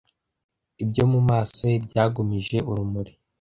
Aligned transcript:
Ibyo 0.83 1.03
mu 1.11 1.19
maso 1.29 1.61
ye 1.71 1.77
byagumije 1.85 2.57
urumuri 2.69 3.11